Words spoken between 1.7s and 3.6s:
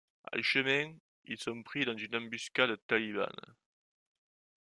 dans une embuscade talibane.